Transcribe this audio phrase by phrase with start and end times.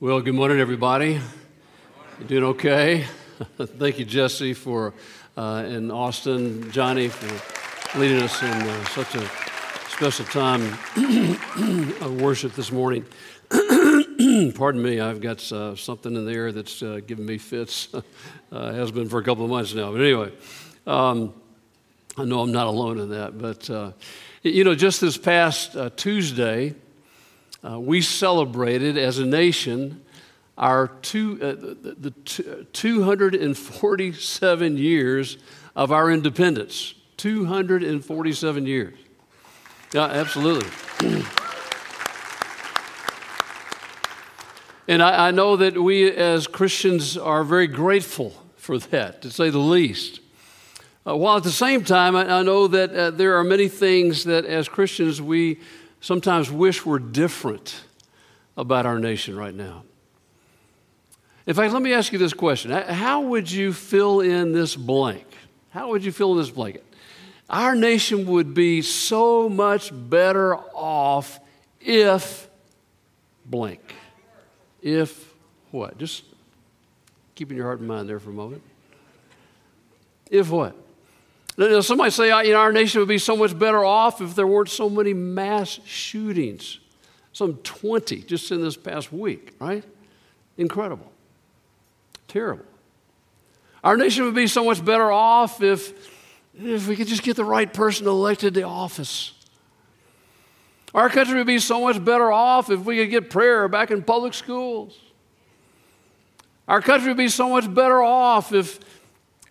[0.00, 1.20] Well, good morning, everybody.
[2.20, 3.04] You doing okay?
[3.58, 4.94] Thank you, Jesse, for
[5.36, 9.28] uh, and Austin, Johnny, for leading us in uh, such a
[9.88, 10.62] special time
[12.00, 13.04] of worship this morning.
[14.54, 17.88] Pardon me, I've got uh, something in the air that's uh, giving me fits.
[18.50, 19.92] Uh, has been for a couple of months now.
[19.92, 20.32] But anyway,
[20.86, 21.34] um,
[22.16, 23.36] I know I'm not alone in that.
[23.36, 23.92] But uh,
[24.42, 26.74] you know, just this past Tuesday.
[27.64, 30.04] Uh, we celebrated as a nation
[30.58, 32.10] our two, uh, the, the, the
[32.72, 35.38] 247 years
[35.76, 36.94] of our independence.
[37.16, 38.98] 247 years.
[39.94, 40.68] Yeah, absolutely.
[44.88, 49.48] and I, I, know that we as Christians are very grateful for that, to say
[49.50, 50.20] the least.
[51.06, 54.24] Uh, while at the same time, I, I know that uh, there are many things
[54.24, 55.60] that as Christians we
[56.00, 57.82] sometimes wish we were different
[58.56, 59.84] about our nation right now.
[61.46, 65.26] In fact, let me ask you this question How would you fill in this blank?
[65.70, 66.84] How would you fill in this blanket?
[67.48, 71.40] Our nation would be so much better off
[71.80, 72.48] if
[73.46, 73.94] blank.
[74.82, 75.32] If
[75.70, 75.96] what?
[75.98, 76.24] Just
[77.34, 78.62] keeping your heart and mind there for a moment.
[80.30, 80.76] If what?
[81.80, 84.68] Somebody say, you know, our nation would be so much better off if there weren't
[84.68, 86.78] so many mass shootings.
[87.32, 89.84] Some 20 just in this past week, right?
[90.56, 91.10] Incredible.
[92.28, 92.64] Terrible.
[93.82, 95.92] Our nation would be so much better off if,
[96.54, 99.32] if we could just get the right person elected to office.
[100.94, 104.02] Our country would be so much better off if we could get prayer back in
[104.02, 104.96] public schools.
[106.68, 108.78] Our country would be so much better off if,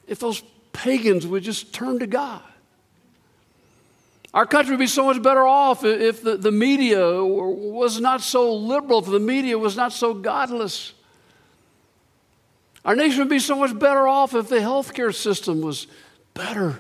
[0.07, 0.41] if those
[0.77, 2.41] pagans would just turn to God.
[4.33, 8.53] Our country would be so much better off if the, the media was not so
[8.53, 10.93] liberal, if the media was not so godless.
[12.85, 15.87] Our nation would be so much better off if the healthcare system was
[16.35, 16.79] better.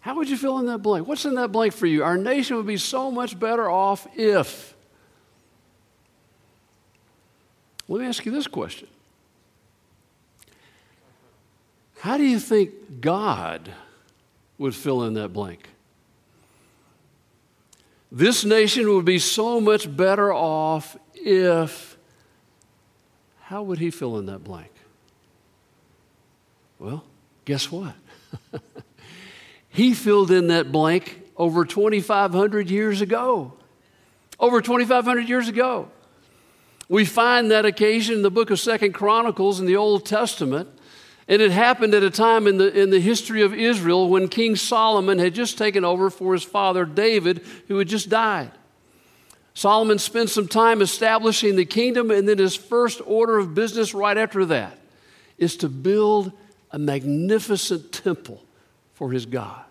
[0.00, 1.08] How would you fill in that blank?
[1.08, 2.04] What's in that blank for you?
[2.04, 4.74] Our nation would be so much better off if.
[7.88, 8.88] Let me ask you this question
[12.00, 13.72] how do you think God
[14.56, 15.68] would fill in that blank?
[18.10, 21.96] This nation would be so much better off if.
[23.42, 24.70] How would he fill in that blank?
[26.78, 27.04] Well,
[27.44, 27.94] guess what?
[29.68, 33.54] he filled in that blank over 2,500 years ago.
[34.38, 35.90] Over 2,500 years ago.
[36.88, 40.68] We find that occasion in the book of Second Chronicles in the Old Testament
[41.28, 44.56] and it happened at a time in the, in the history of Israel when King
[44.56, 48.50] Solomon had just taken over for his father David, who had just died.
[49.52, 54.16] Solomon spent some time establishing the kingdom, and then his first order of business right
[54.16, 54.78] after that
[55.36, 56.32] is to build
[56.70, 58.42] a magnificent temple
[58.94, 59.64] for his God.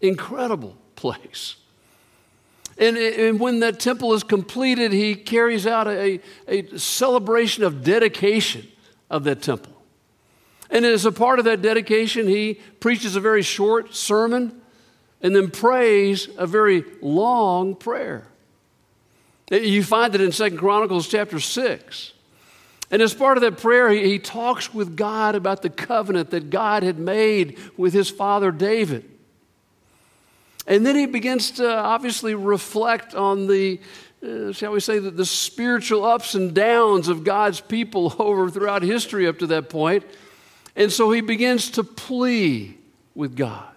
[0.00, 1.56] Incredible place.
[2.78, 8.66] And, and when that temple is completed, he carries out a, a celebration of dedication
[9.10, 9.71] of that temple.
[10.72, 14.58] And as a part of that dedication, he preaches a very short sermon
[15.20, 18.26] and then prays a very long prayer.
[19.50, 22.12] You find it in Second Chronicles chapter 6.
[22.90, 26.48] And as part of that prayer, he, he talks with God about the covenant that
[26.48, 29.08] God had made with his father David.
[30.66, 33.78] And then he begins to obviously reflect on the,
[34.26, 38.82] uh, shall we say, the, the spiritual ups and downs of God's people over throughout
[38.82, 40.04] history up to that point.
[40.74, 42.76] And so he begins to plea
[43.14, 43.68] with God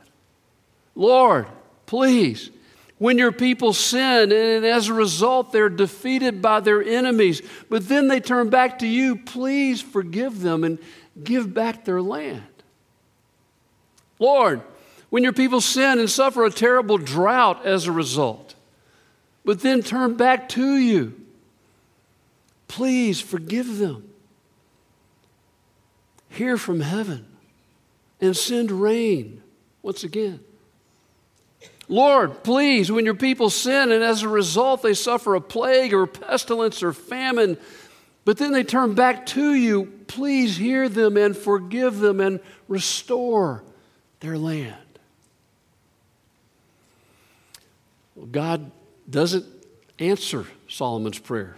[0.95, 1.47] Lord,
[1.85, 2.49] please,
[2.97, 8.07] when your people sin and as a result they're defeated by their enemies, but then
[8.07, 10.79] they turn back to you, please forgive them and
[11.21, 12.43] give back their land.
[14.19, 14.61] Lord,
[15.09, 18.55] when your people sin and suffer a terrible drought as a result,
[19.43, 21.13] but then turn back to you,
[22.69, 24.14] please forgive them
[26.35, 27.25] hear from heaven
[28.21, 29.41] and send rain
[29.81, 30.39] once again.
[31.87, 36.07] Lord, please, when your people sin and as a result they suffer a plague or
[36.07, 37.57] pestilence or famine,
[38.23, 43.63] but then they turn back to you, please hear them and forgive them and restore
[44.19, 44.75] their land.
[48.15, 48.71] Well, God
[49.07, 49.45] doesn't
[49.99, 51.55] answer Solomon's prayer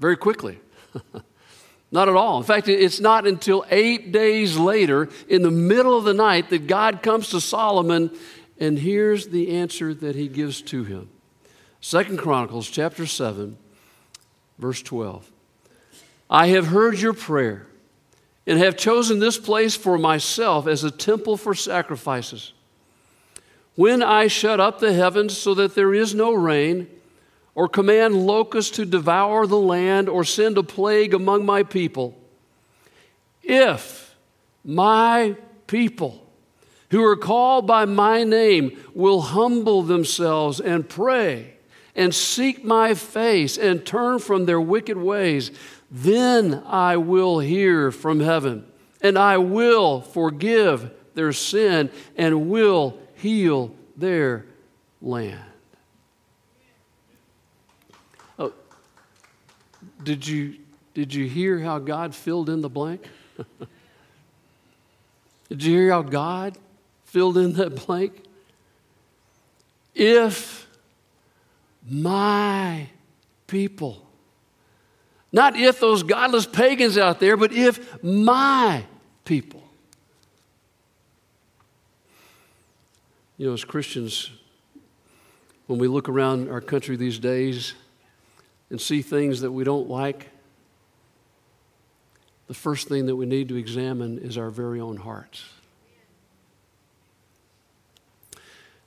[0.00, 0.58] very quickly.
[1.90, 2.38] Not at all.
[2.38, 6.66] In fact, it's not until eight days later, in the middle of the night, that
[6.66, 8.10] God comes to Solomon
[8.60, 11.08] and here's the answer that he gives to him.
[11.80, 13.56] Second Chronicles chapter 7
[14.58, 15.30] Verse 12
[16.28, 17.66] I have heard your prayer
[18.46, 22.52] and have chosen this place for myself as a temple for sacrifices.
[23.76, 26.88] When I shut up the heavens so that there is no rain,
[27.58, 32.16] or command locusts to devour the land, or send a plague among my people,
[33.42, 34.14] if
[34.64, 35.34] my
[35.66, 36.24] people
[36.92, 41.52] who are called by my name will humble themselves and pray
[41.96, 45.50] and seek my face and turn from their wicked ways,
[45.90, 48.66] then I will hear from heaven
[49.00, 54.46] and I will forgive their sin and will heal their
[55.02, 55.42] land.
[60.02, 60.56] Did you,
[60.94, 63.02] did you hear how God filled in the blank?
[65.48, 66.56] did you hear how God
[67.04, 68.24] filled in that blank?
[69.94, 70.66] If
[71.88, 72.88] my
[73.46, 74.06] people,
[75.32, 78.84] not if those godless pagans out there, but if my
[79.24, 79.62] people.
[83.36, 84.30] You know, as Christians,
[85.66, 87.74] when we look around our country these days
[88.70, 90.28] and see things that we don't like,
[92.46, 95.44] the first thing that we need to examine is our very own hearts.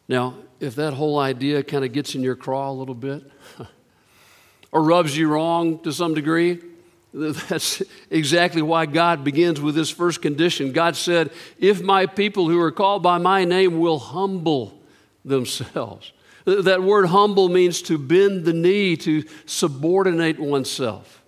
[0.08, 3.24] Now, if that whole idea kind of gets in your craw a little bit
[4.72, 6.60] or rubs you wrong to some degree,
[7.14, 10.72] that's exactly why God begins with this first condition.
[10.72, 14.80] God said, If my people who are called by my name will humble
[15.24, 16.12] themselves.
[16.46, 21.22] That word humble means to bend the knee, to subordinate oneself.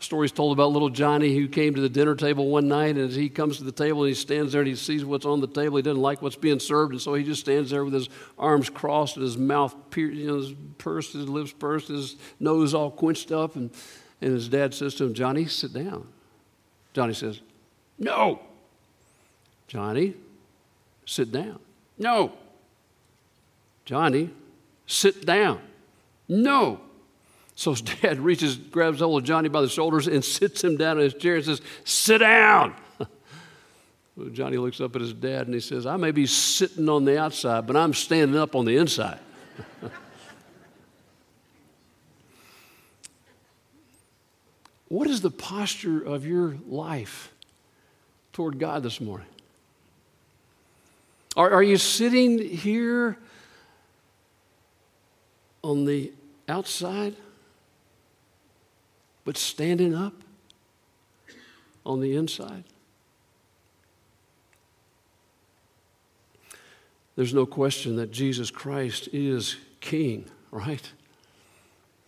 [0.00, 3.16] Stories told about little Johnny who came to the dinner table one night, and as
[3.16, 5.48] he comes to the table and he stands there and he sees what's on the
[5.48, 8.08] table, he doesn't like what's being served, and so he just stands there with his
[8.38, 12.92] arms crossed and his mouth, you know, his pursed, his lips pursed, his nose all
[12.92, 13.70] quenched up, and,
[14.20, 16.06] and his dad says to him, "Johnny, sit down."
[16.94, 17.40] Johnny says,
[17.98, 18.40] "No."
[19.66, 20.14] Johnny,
[21.04, 21.58] sit down.
[21.98, 22.32] No.
[23.88, 24.28] Johnny,
[24.86, 25.62] sit down.
[26.28, 26.82] No.
[27.54, 30.98] So his dad reaches, grabs hold of Johnny by the shoulders and sits him down
[30.98, 32.74] in his chair and says, Sit down.
[34.32, 37.18] Johnny looks up at his dad and he says, I may be sitting on the
[37.18, 39.20] outside, but I'm standing up on the inside.
[44.88, 47.32] what is the posture of your life
[48.34, 49.28] toward God this morning?
[51.38, 53.16] Are, are you sitting here
[55.68, 56.12] on the
[56.48, 57.14] outside?
[59.28, 60.14] but standing up
[61.84, 62.64] on the inside.
[67.14, 70.90] There's no question that Jesus Christ is King, right?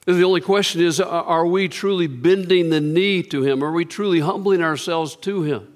[0.07, 3.63] The only question is are we truly bending the knee to Him?
[3.63, 5.67] Are we truly humbling ourselves to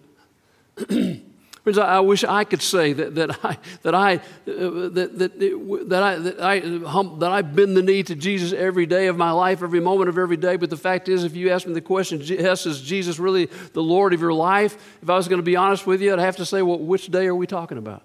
[0.89, 1.21] Him?
[1.65, 6.03] Friends, I, wish I could say that, that I that I uh, that that, that
[6.03, 9.63] I that I that I bend the knee to Jesus every day of my life,
[9.63, 10.57] every moment of every day.
[10.57, 13.83] But the fact is, if you ask me the question, yes, is Jesus really the
[13.83, 14.77] Lord of your life?
[15.03, 17.07] If I was going to be honest with you, I'd have to say, well, which
[17.07, 18.03] day are we talking about?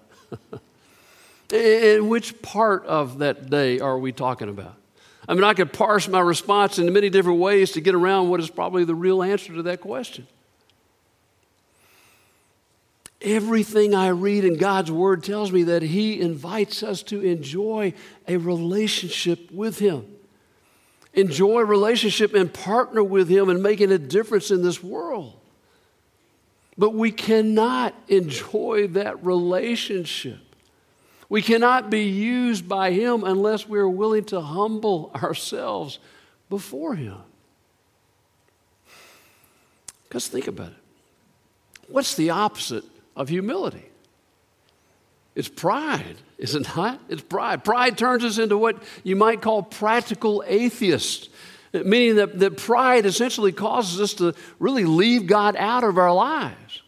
[1.52, 4.76] and which part of that day are we talking about?
[5.28, 8.40] I mean, I could parse my response in many different ways to get around what
[8.40, 10.26] is probably the real answer to that question.
[13.22, 17.92] Everything I read in God's Word tells me that He invites us to enjoy
[18.26, 20.06] a relationship with Him.
[21.12, 25.34] Enjoy a relationship and partner with Him in making a difference in this world.
[26.78, 30.38] But we cannot enjoy that relationship.
[31.28, 35.98] We cannot be used by Him unless we are willing to humble ourselves
[36.48, 37.18] before Him.
[40.08, 40.76] Because think about it.
[41.88, 42.84] What's the opposite
[43.16, 43.84] of humility.
[45.34, 47.00] It's pride, is it not?
[47.08, 47.64] It's pride.
[47.64, 51.28] Pride turns us into what you might call practical atheists,
[51.72, 56.82] meaning that, that pride essentially causes us to really leave God out of our lives.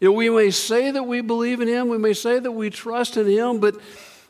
[0.00, 2.70] You know, we may say that we believe in Him, we may say that we
[2.70, 3.76] trust in Him, but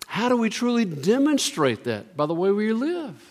[0.07, 2.17] how do we truly demonstrate that?
[2.17, 3.30] By the way we live.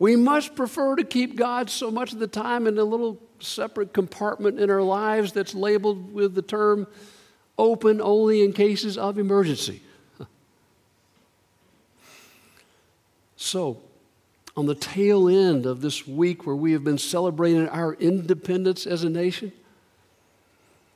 [0.00, 3.92] We much prefer to keep God so much of the time in a little separate
[3.92, 6.86] compartment in our lives that's labeled with the term
[7.58, 9.82] open only in cases of emergency.
[13.36, 13.76] so,
[14.56, 19.04] on the tail end of this week where we have been celebrating our independence as
[19.04, 19.52] a nation,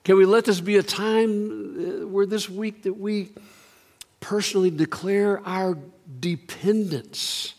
[0.03, 3.33] can we let this be a time uh, where this week that we
[4.21, 5.77] personally declare our
[6.21, 7.53] dependence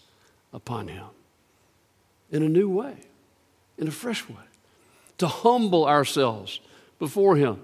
[0.52, 1.06] upon Him?
[2.32, 2.96] In a new way,
[3.78, 4.36] in a fresh way,
[5.18, 6.60] to humble ourselves
[7.00, 7.60] before Him.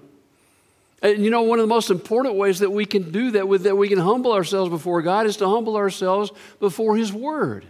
[1.02, 3.64] And you know, one of the most important ways that we can do that, with
[3.64, 7.66] that we can humble ourselves before God, is to humble ourselves before His Word.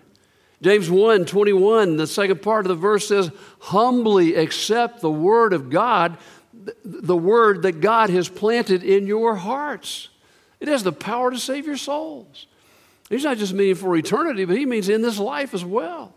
[0.61, 5.71] James 1 21, the second part of the verse says, Humbly accept the Word of
[5.71, 6.19] God,
[6.85, 10.09] the Word that God has planted in your hearts.
[10.61, 12.47] It has the power to save your souls.
[13.09, 16.15] He's not just meaning for eternity, but He means in this life as well.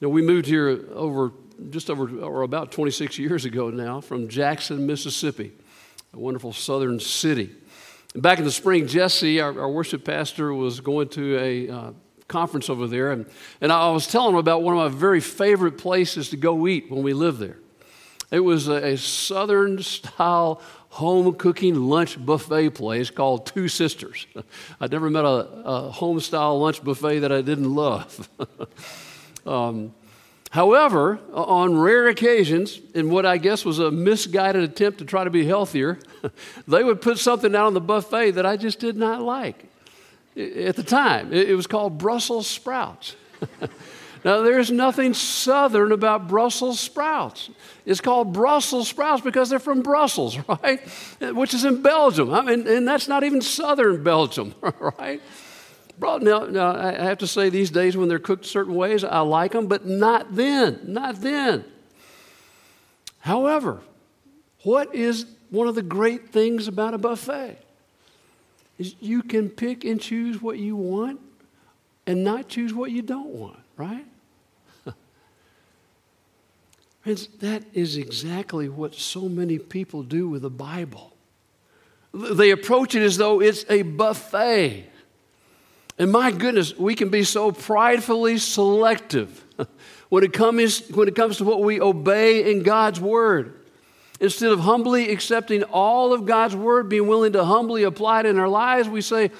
[0.00, 1.32] You know, we moved here over
[1.70, 5.52] just over or about 26 years ago now from Jackson, Mississippi,
[6.12, 7.50] a wonderful southern city.
[8.12, 11.92] And back in the spring, Jesse, our, our worship pastor, was going to a uh,
[12.28, 13.24] conference over there, and,
[13.62, 16.90] and I was telling him about one of my very favorite places to go eat
[16.90, 17.56] when we lived there.
[18.30, 20.60] It was a, a southern style
[20.90, 24.26] home cooking lunch buffet place called Two Sisters.
[24.80, 28.28] I'd never met a, a home style lunch buffet that I didn't love.
[29.46, 29.94] um,
[30.50, 35.28] However, on rare occasions, in what I guess was a misguided attempt to try to
[35.28, 35.98] be healthier,
[36.68, 39.66] they would put something out on the buffet that I just did not like
[40.36, 41.32] at the time.
[41.32, 43.16] It was called Brussels sprouts.
[44.24, 47.50] now, there's nothing southern about Brussels sprouts.
[47.84, 50.80] It's called Brussels sprouts because they're from Brussels, right?
[51.20, 52.32] Which is in Belgium.
[52.32, 54.54] I mean, and that's not even southern Belgium,
[54.98, 55.20] right?
[55.98, 59.20] Bro, now, now, I have to say, these days when they're cooked certain ways, I
[59.20, 60.80] like them, but not then.
[60.84, 61.64] Not then.
[63.20, 63.80] However,
[64.62, 67.58] what is one of the great things about a buffet?
[68.78, 71.20] Is you can pick and choose what you want
[72.06, 74.04] and not choose what you don't want, right?
[77.00, 81.14] Friends, that is exactly what so many people do with the Bible.
[82.12, 84.90] They approach it as though it's a buffet.
[85.98, 89.44] And my goodness, we can be so pridefully selective
[90.08, 93.54] when it comes, when it comes to what we obey in God's Word.
[94.20, 98.38] Instead of humbly accepting all of God's Word, being willing to humbly apply it in
[98.38, 99.30] our lives, we say,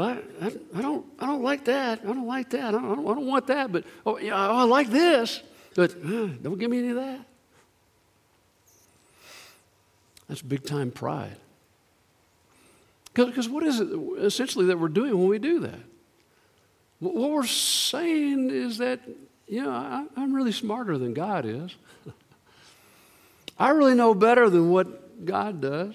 [0.00, 2.00] I, I, don't, I don't like that.
[2.02, 2.64] I don't like that.
[2.64, 3.72] I don't, I don't, I don't want that.
[3.72, 5.42] But oh, yeah, oh, I like this.
[5.74, 7.20] But uh, don't give me any of that.
[10.28, 11.36] That's big time pride.
[13.14, 15.78] Because what is it essentially that we're doing when we do that?
[16.98, 19.00] What we're saying is that,
[19.46, 21.74] you know, I, I'm really smarter than God is.
[23.58, 25.94] I really know better than what God does.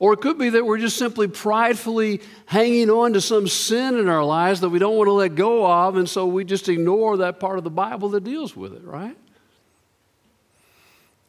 [0.00, 4.08] Or it could be that we're just simply pridefully hanging on to some sin in
[4.08, 7.16] our lives that we don't want to let go of, and so we just ignore
[7.18, 9.16] that part of the Bible that deals with it, right?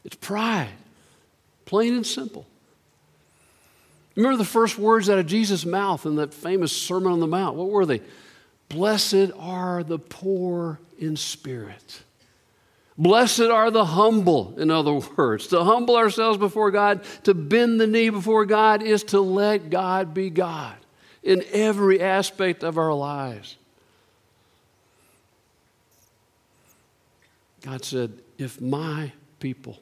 [0.03, 0.69] It's pride,
[1.65, 2.45] plain and simple.
[4.19, 7.55] Remember the first words out of Jesus' mouth in that famous Sermon on the Mount?
[7.55, 8.01] What were they?
[8.67, 12.01] Blessed are the poor in spirit.
[12.97, 15.47] Blessed are the humble, in other words.
[15.47, 20.13] To humble ourselves before God, to bend the knee before God, is to let God
[20.13, 20.75] be God
[21.23, 23.55] in every aspect of our lives.
[27.61, 29.79] God said, If my people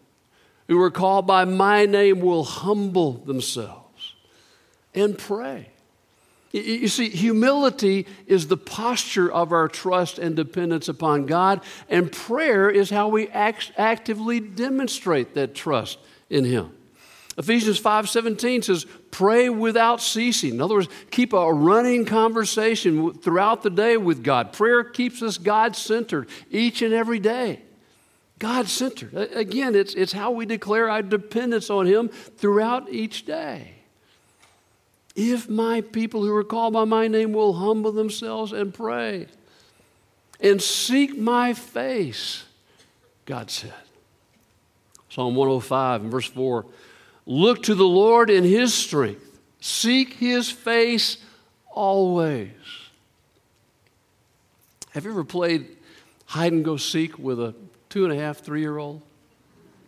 [0.67, 3.86] who are called by my name will humble themselves,
[4.97, 5.69] and pray.
[6.51, 12.69] You see, humility is the posture of our trust and dependence upon God, and prayer
[12.69, 15.99] is how we act- actively demonstrate that trust
[16.29, 16.71] in Him.
[17.37, 23.69] Ephesians 5:17 says, "Pray without ceasing." In other words, keep a running conversation throughout the
[23.69, 24.53] day with God.
[24.53, 27.61] Prayer keeps us God-centered each and every day.
[28.39, 29.13] God-centered.
[29.35, 33.76] Again, it's, it's how we declare our dependence on Him throughout each day.
[35.17, 39.25] If my people who are called by my name will humble themselves and pray
[40.39, 42.43] and seek my face,
[43.25, 43.73] God said.
[45.09, 46.67] Psalm 105 and verse 4
[47.25, 51.17] Look to the Lord in his strength, seek his face
[51.71, 52.51] always.
[54.91, 55.65] Have you ever played
[56.27, 57.55] hide and go seek with a
[57.89, 59.01] two and a half, three year old?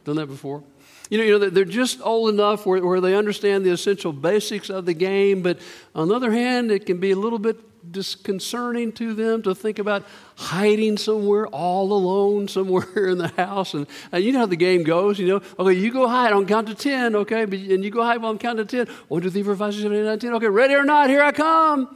[0.06, 0.64] Done that before?
[1.10, 4.70] You know, you know, they're just old enough where, where they understand the essential basics
[4.70, 5.60] of the game, but
[5.96, 7.58] on the other hand, it can be a little bit
[7.92, 13.74] disconcerting to them to think about hiding somewhere all alone somewhere in the house.
[13.74, 15.42] And, and you know how the game goes, you know.
[15.58, 17.46] Okay, you go hide on count to 10, okay?
[17.46, 18.96] But, and you go hide while I'm counting to 10.
[19.08, 20.34] 1, 2, 3, 4, 5, 6, 7, 8, 9, 10.
[20.36, 21.96] Okay, ready or not, here I come.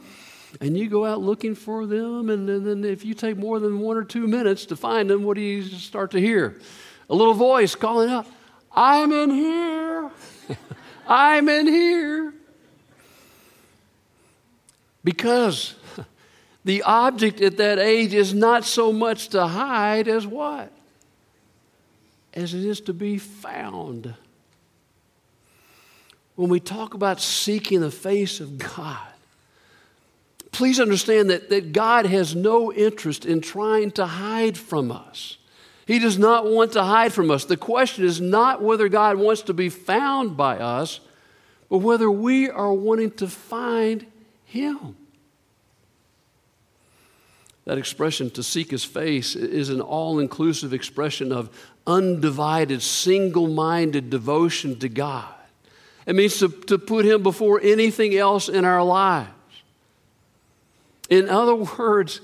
[0.60, 3.80] And you go out looking for them, and, and then if you take more than
[3.80, 6.60] one or two minutes to find them, what do you start to hear?
[7.10, 8.26] A little voice calling out,
[8.74, 10.10] I'm in here.
[11.06, 12.34] I'm in here.
[15.02, 15.74] Because
[16.64, 20.72] The object at that age is not so much to hide as what?
[22.32, 24.14] As it is to be found.
[26.36, 28.98] When we talk about seeking the face of God,
[30.52, 35.36] please understand that, that God has no interest in trying to hide from us.
[35.86, 37.44] He does not want to hide from us.
[37.44, 41.00] The question is not whether God wants to be found by us,
[41.68, 44.06] but whether we are wanting to find
[44.44, 44.96] Him.
[47.66, 51.50] That expression, to seek His face, is an all inclusive expression of
[51.86, 55.32] undivided, single minded devotion to God.
[56.06, 59.30] It means to, to put Him before anything else in our lives.
[61.10, 62.20] In other words,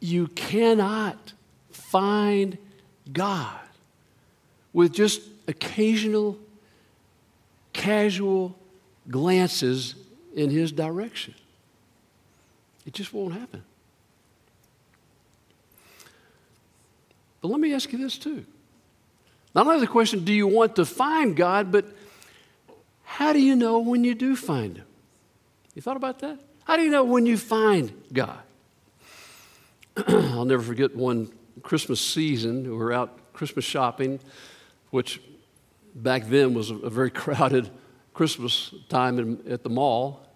[0.00, 1.32] you cannot
[1.88, 2.58] find
[3.10, 3.58] God
[4.74, 6.38] with just occasional,
[7.72, 8.54] casual
[9.10, 9.94] glances
[10.34, 11.34] in His direction.
[12.86, 13.62] It just won't happen.
[17.40, 18.44] But let me ask you this too.
[19.54, 21.86] Not only the question, do you want to find God, but
[23.04, 24.86] how do you know when you do find Him?
[25.74, 26.38] You thought about that?
[26.64, 28.40] How do you know when you find God?
[30.06, 31.30] I'll never forget one
[31.62, 32.64] Christmas season.
[32.64, 34.20] We were out Christmas shopping,
[34.90, 35.20] which
[35.94, 37.70] back then was a, very crowded
[38.14, 40.26] Christmas time in, at the mall.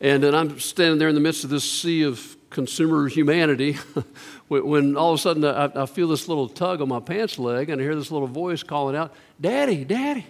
[0.00, 3.72] And then I'm standing there in the midst of this sea of consumer humanity
[4.48, 7.70] when all of a sudden I, I, feel this little tug on my pants leg
[7.70, 10.26] and I hear this little voice calling out, Daddy, Daddy.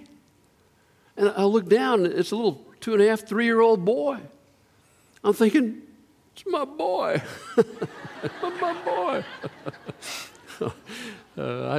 [1.17, 4.19] And I look down, it's a little two and a half, three year old boy.
[5.25, 5.83] I'm thinking,
[6.35, 7.23] it's my boy.
[8.43, 9.25] my boy.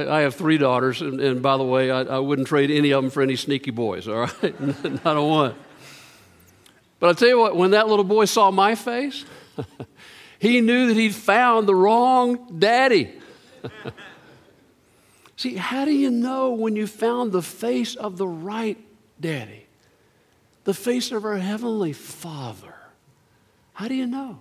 [0.08, 2.90] I, I, have three daughters, and, and by the way, I, I, wouldn't trade any
[2.90, 4.60] of them for any sneaky boys, all right?
[5.04, 5.54] Not a one.
[7.00, 9.24] But I tell you what, when that little boy saw my face,
[10.38, 13.12] he knew that he'd found the wrong daddy.
[15.36, 18.78] See, how do you know when you found the face of the right
[19.20, 19.66] daddy?
[20.64, 22.74] The face of our Heavenly Father.
[23.74, 24.40] How do you know?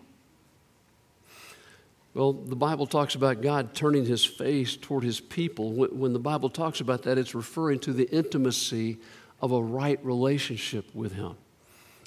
[2.18, 5.72] Well, the Bible talks about God turning his face toward his people.
[5.72, 8.98] When the Bible talks about that, it's referring to the intimacy
[9.40, 11.36] of a right relationship with him.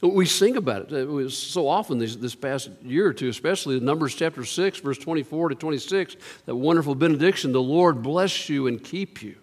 [0.03, 0.93] We sing about it.
[0.93, 4.81] It was so often this, this past year or two, especially in Numbers chapter 6,
[4.81, 9.37] verse 24 to 26, that wonderful benediction the Lord bless you and keep you.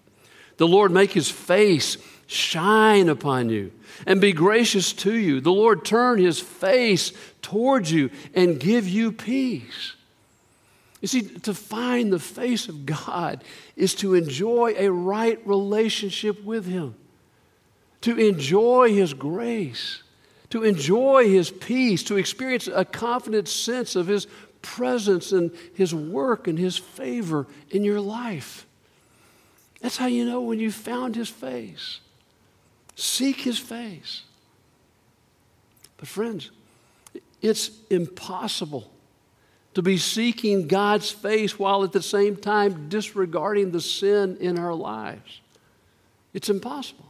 [0.57, 3.71] The Lord make his face shine upon you
[4.05, 5.39] and be gracious to you.
[5.39, 9.93] The Lord turn his face towards you and give you peace.
[11.01, 13.43] You see, to find the face of God
[13.75, 16.95] is to enjoy a right relationship with him,
[18.01, 20.01] to enjoy his grace,
[20.49, 24.27] to enjoy his peace, to experience a confident sense of his
[24.63, 28.65] presence and his work and his favor in your life.
[29.81, 31.99] That's how you know when you found his face.
[32.95, 34.23] Seek his face.
[35.97, 36.49] But, friends,
[37.41, 38.91] it's impossible
[39.77, 44.73] to be seeking God's face while at the same time disregarding the sin in our
[44.73, 45.39] lives.
[46.33, 47.05] It's impossible.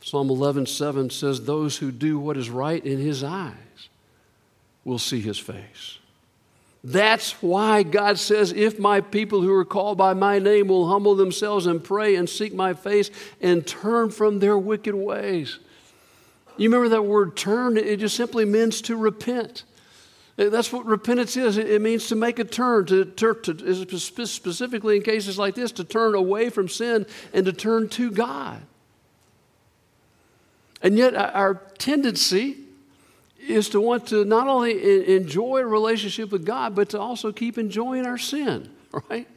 [0.00, 3.88] Psalm 11:7 says those who do what is right in his eyes
[4.84, 5.98] will see his face.
[6.84, 11.16] That's why God says, If my people who are called by my name will humble
[11.16, 15.58] themselves and pray and seek my face and turn from their wicked ways.
[16.56, 17.76] You remember that word turn?
[17.76, 19.64] It just simply means to repent.
[20.36, 21.58] Uh, that's what repentance is.
[21.58, 25.84] It means to make a turn, to, to, to, specifically in cases like this, to
[25.84, 28.60] turn away from sin and to turn to God.
[30.82, 32.58] And yet, our tendency
[33.38, 37.56] is to want to not only enjoy a relationship with God, but to also keep
[37.56, 38.70] enjoying our sin,
[39.10, 39.28] right?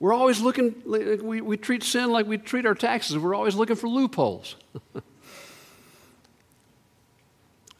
[0.00, 3.18] We're always looking, we, we treat sin like we treat our taxes.
[3.18, 4.54] We're always looking for loopholes.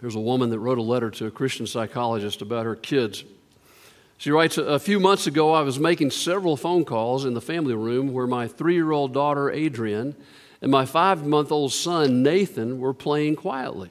[0.00, 3.24] There's a woman that wrote a letter to a Christian psychologist about her kids.
[4.16, 7.74] She writes A few months ago, I was making several phone calls in the family
[7.74, 10.14] room where my three year old daughter, Adrian,
[10.62, 13.90] and my five month old son, Nathan, were playing quietly.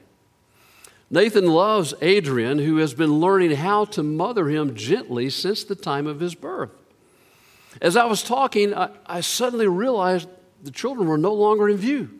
[1.10, 6.06] Nathan loves Adrian, who has been learning how to mother him gently since the time
[6.06, 6.70] of his birth.
[7.80, 10.28] As I was talking, I, I suddenly realized
[10.62, 12.18] the children were no longer in view.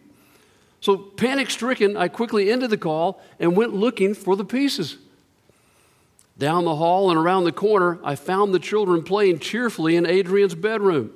[0.80, 4.96] So, panic stricken, I quickly ended the call and went looking for the pieces.
[6.38, 10.54] Down the hall and around the corner, I found the children playing cheerfully in Adrian's
[10.54, 11.12] bedroom.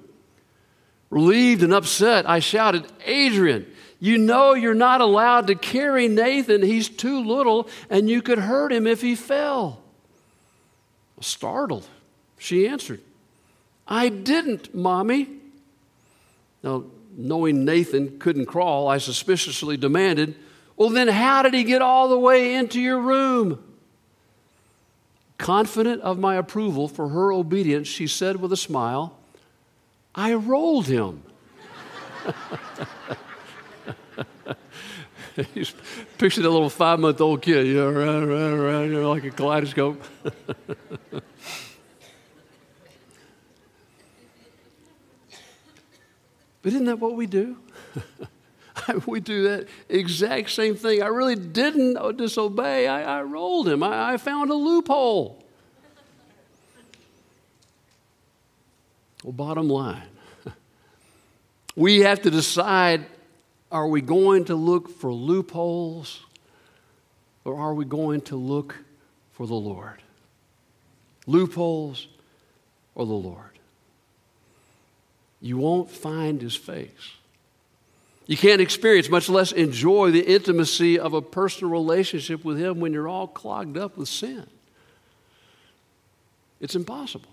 [1.11, 3.71] Relieved and upset, I shouted, Adrian,
[4.01, 6.63] You know you're not allowed to carry Nathan.
[6.63, 9.81] He's too little, and you could hurt him if he fell.
[11.21, 11.87] Startled,
[12.37, 13.01] she answered,
[13.87, 15.29] I didn't, Mommy.
[16.65, 16.85] Now,
[17.17, 20.35] knowing Nathan couldn't crawl, I suspiciously demanded,
[20.77, 23.63] Well, then how did he get all the way into your room?
[25.39, 29.19] Confident of my approval for her obedience, she said with a smile,
[30.15, 31.23] I rolled him.
[35.55, 35.75] He's
[36.19, 39.25] picturing a little five month old kid, you know, around, around, around, you know, like
[39.25, 40.03] a kaleidoscope.
[46.63, 47.57] but isn't that what we do?
[49.07, 51.03] we do that exact same thing.
[51.03, 52.87] I really didn't disobey.
[52.87, 53.83] I, I rolled him.
[53.83, 55.45] I, I found a loophole.
[59.23, 60.03] well, bottom line,
[61.77, 63.07] we have to decide
[63.71, 66.27] are we going to look for loopholes
[67.45, 68.77] or are we going to look
[69.33, 70.03] for the Lord?
[71.27, 72.09] Loopholes
[72.95, 73.52] or the Lord?
[75.43, 76.89] You won't find his face.
[78.27, 82.93] You can't experience, much less enjoy, the intimacy of a personal relationship with Him when
[82.93, 84.47] you're all clogged up with sin.
[86.61, 87.29] It's impossible.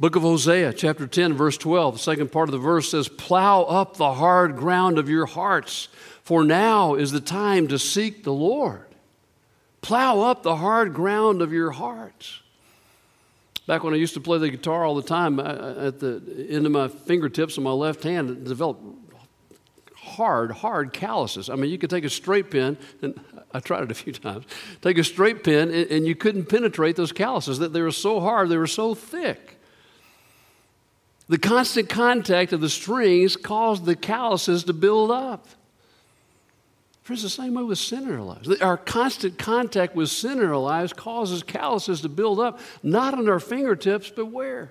[0.00, 3.64] Book of Hosea, chapter 10, verse 12, the second part of the verse says, Plow
[3.64, 5.88] up the hard ground of your hearts,
[6.22, 8.86] for now is the time to seek the Lord.
[9.82, 12.40] Plow up the hard ground of your hearts.
[13.70, 16.72] Back when I used to play the guitar all the time, at the end of
[16.72, 18.82] my fingertips on my left hand, it developed
[19.94, 21.48] hard, hard calluses.
[21.48, 23.20] I mean, you could take a straight pin, and
[23.54, 24.44] I tried it a few times,
[24.82, 27.60] take a straight pin, and, you couldn't penetrate those calluses.
[27.60, 29.60] That They were so hard, they were so thick.
[31.28, 35.46] The constant contact of the strings caused the calluses to build up.
[37.02, 38.60] Friends, the same way with sin in our lives.
[38.60, 43.28] Our constant contact with sin in our lives causes calluses to build up, not on
[43.28, 44.70] our fingertips, but where?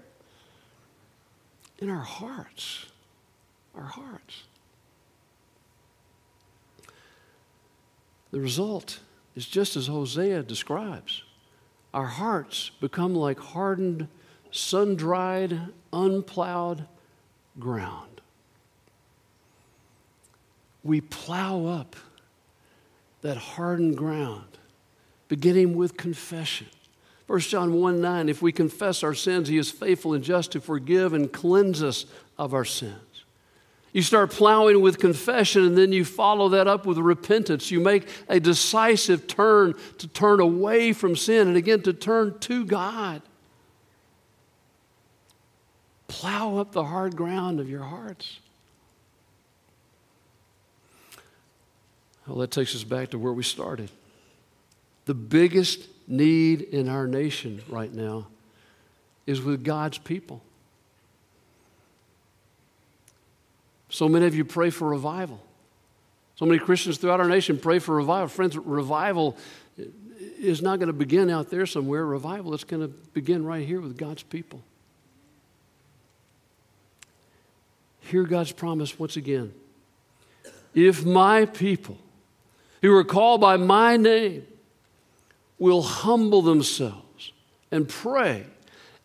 [1.80, 2.86] In our hearts.
[3.76, 4.44] Our hearts.
[8.32, 9.00] The result
[9.36, 11.24] is just as Hosea describes.
[11.94, 14.08] Our hearts become like hardened
[14.52, 15.60] sun dried,
[15.92, 16.86] unplowed
[17.58, 18.22] ground.
[20.84, 21.96] We plow up
[23.22, 24.58] that hardened ground,
[25.28, 26.68] beginning with confession.
[27.28, 30.62] 1 John 1 9, if we confess our sins, he is faithful and just to
[30.62, 32.06] forgive and cleanse us
[32.38, 32.96] of our sins.
[33.92, 37.72] You start plowing with confession and then you follow that up with repentance.
[37.72, 42.66] You make a decisive turn to turn away from sin and again to turn to
[42.66, 43.22] God
[46.10, 48.40] plow up the hard ground of your hearts.
[52.30, 53.90] Well, that takes us back to where we started.
[55.06, 58.28] The biggest need in our nation right now
[59.26, 60.42] is with God's people.
[63.90, 65.42] So many of you pray for revival.
[66.36, 68.28] So many Christians throughout our nation pray for revival.
[68.28, 69.36] Friends, revival
[70.40, 72.06] is not going to begin out there somewhere.
[72.06, 74.62] Revival is going to begin right here with God's people.
[78.10, 79.54] hear God's promise once again.
[80.74, 81.98] If my people,
[82.82, 84.46] who are called by my name,
[85.58, 87.34] will humble themselves
[87.72, 88.46] and pray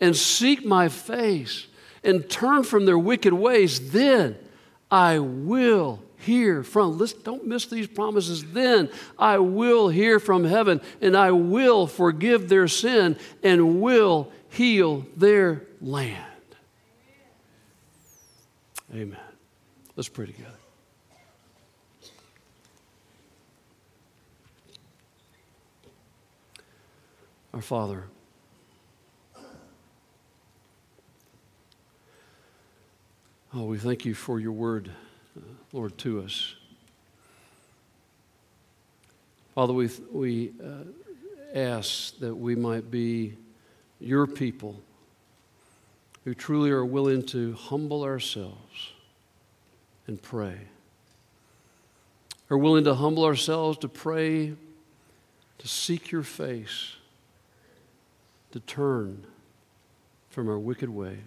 [0.00, 1.66] and seek my face
[2.02, 4.36] and turn from their wicked ways, then
[4.90, 6.98] I will hear from.
[6.98, 8.44] Listen, don't miss these promises.
[8.52, 15.06] Then I will hear from heaven and I will forgive their sin and will heal
[15.16, 16.18] their land.
[18.92, 19.18] Amen.
[19.96, 20.63] Let's pray together.
[27.54, 28.02] Our Father,
[33.54, 34.90] oh, we thank you for your word,
[35.36, 35.40] uh,
[35.72, 36.56] Lord, to us.
[39.54, 43.36] Father, we, we uh, ask that we might be
[44.00, 44.80] your people
[46.24, 48.94] who truly are willing to humble ourselves
[50.08, 50.58] and pray.
[52.50, 54.54] Are willing to humble ourselves to pray,
[55.58, 56.96] to seek your face,
[58.54, 59.24] to turn
[60.30, 61.18] from our wicked ways.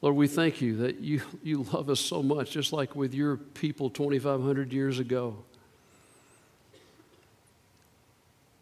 [0.00, 3.36] Lord, we thank you that you, you love us so much, just like with your
[3.36, 5.36] people 2,500 years ago.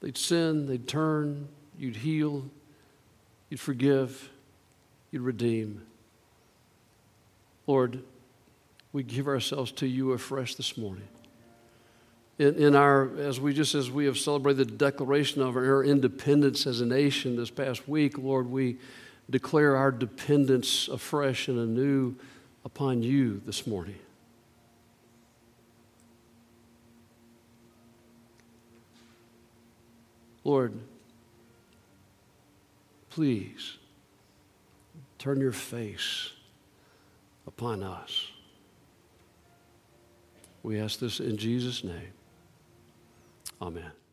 [0.00, 2.44] They'd sin, they'd turn, you'd heal,
[3.48, 4.30] You'd forgive,
[5.10, 5.82] you'd redeem.
[7.66, 8.02] Lord,
[8.92, 11.08] we give ourselves to you afresh this morning.
[12.38, 16.66] In, in our, as we just as we have celebrated the declaration of our independence
[16.66, 18.76] as a nation this past week, Lord, we
[19.30, 22.14] declare our dependence afresh and anew
[22.64, 23.98] upon you this morning.
[30.44, 30.74] Lord,
[33.10, 33.78] please
[35.18, 36.30] turn your face
[37.46, 38.28] upon us.
[40.62, 42.12] We ask this in Jesus' name.
[43.60, 44.05] Amen.